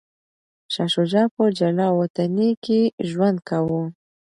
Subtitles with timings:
[0.73, 3.81] شاه شجاع په جلاوطنۍ کي ژوند کاوه.